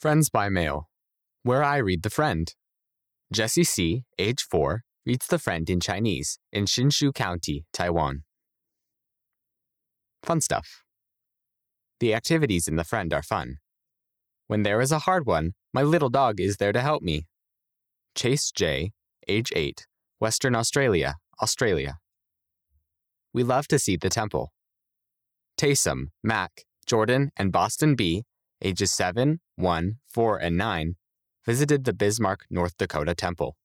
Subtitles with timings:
[0.00, 0.88] Friends by Mail,
[1.42, 2.54] where I read The Friend.
[3.32, 8.22] Jessie C., age 4, reads The Friend in Chinese in Hsinchu County, Taiwan.
[10.22, 10.84] Fun stuff.
[11.98, 13.56] The activities in The Friend are fun.
[14.46, 17.26] When there is a hard one, my little dog is there to help me.
[18.14, 18.92] Chase J.,
[19.26, 19.88] age 8,
[20.20, 21.98] Western Australia, Australia.
[23.34, 24.52] We love to see the temple.
[25.56, 28.22] Taysom, Mac, Jordan, and Boston B
[28.62, 30.96] ages 7, 1, 4, and 9,
[31.44, 33.56] visited the Bismarck, North Dakota temple.